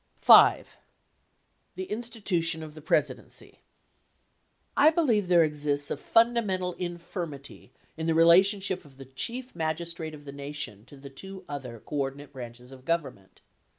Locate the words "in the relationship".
7.97-8.83